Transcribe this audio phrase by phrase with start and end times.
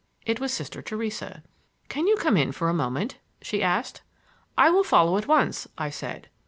[0.25, 1.43] It was Sister Theresa.
[1.87, 4.01] "Can you come in for a moment?" she asked.
[4.57, 6.27] "I will follow at once," I said.